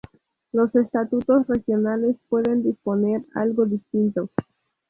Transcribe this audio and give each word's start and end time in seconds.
Los 0.51 0.75
estatutos 0.75 1.45
regionales 1.47 2.15
pueden 2.27 2.63
disponer 2.63 3.23
algo 3.35 3.67
distinto. 3.67 4.31